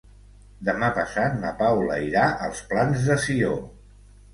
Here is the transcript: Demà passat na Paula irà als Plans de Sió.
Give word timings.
Demà 0.69 0.89
passat 0.95 1.37
na 1.45 1.53
Paula 1.61 2.01
irà 2.09 2.27
als 2.49 2.67
Plans 2.75 3.09
de 3.13 3.23
Sió. 3.31 3.59